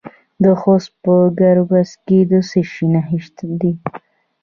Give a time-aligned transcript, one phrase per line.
[0.43, 3.19] د خوست په ګربز کې د څه شي نښې
[3.59, 3.73] دي؟